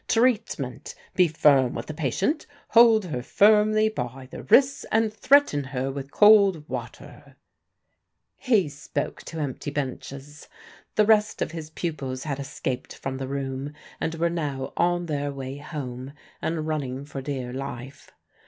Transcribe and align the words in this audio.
"Treatment: 0.07 0.95
Be 1.13 1.27
firm 1.27 1.75
with 1.75 1.85
the 1.85 1.93
patient, 1.93 2.47
hold 2.69 3.05
her 3.05 3.21
firmly 3.21 3.87
by 3.87 4.27
the 4.31 4.41
wrists 4.41 4.83
and 4.91 5.13
threaten 5.13 5.65
her 5.65 5.91
with 5.91 6.09
cold 6.09 6.67
water" 6.67 7.35
He 8.49 8.67
spoke 8.67 9.21
to 9.25 9.37
empty 9.37 9.69
benches. 9.69 10.47
The 10.95 11.05
rest 11.05 11.43
of 11.43 11.51
his 11.51 11.69
pupils 11.69 12.23
had 12.23 12.39
escaped 12.39 12.95
from 12.95 13.17
the 13.17 13.27
room 13.27 13.73
and 13.99 14.15
were 14.15 14.31
now 14.31 14.73
on 14.75 15.05
their 15.05 15.31
way 15.31 15.57
home, 15.57 16.13
and 16.41 16.65
running 16.67 17.05
for 17.05 17.21
dear 17.21 17.53
life. 17.53 18.09